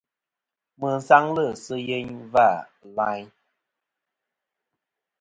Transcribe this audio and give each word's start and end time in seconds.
Mi 0.79 0.91
sangli 1.07 1.47
si 1.63 1.75
yeyn 1.89 2.09
va 2.33 2.47
layn. 2.95 3.27